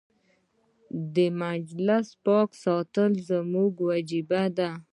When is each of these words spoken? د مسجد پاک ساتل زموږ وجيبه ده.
د 1.15 1.15
مسجد 1.39 2.07
پاک 2.25 2.49
ساتل 2.63 3.11
زموږ 3.29 3.71
وجيبه 3.89 4.43
ده. 4.57 4.69